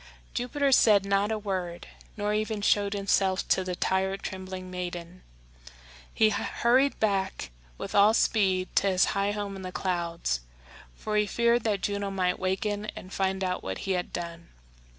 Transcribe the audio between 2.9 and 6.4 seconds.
himself to the tired, trembling maiden. He